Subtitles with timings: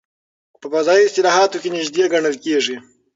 [0.59, 2.75] په فضایي اصطلاحاتو کې نژدې ګڼل کېږي.